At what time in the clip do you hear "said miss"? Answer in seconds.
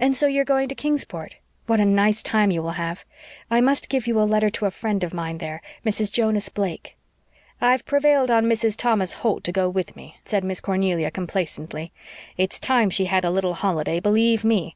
10.24-10.60